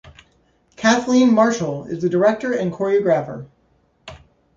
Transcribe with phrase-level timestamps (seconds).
[0.77, 3.45] Kathleen Marshall is the director and choreographer.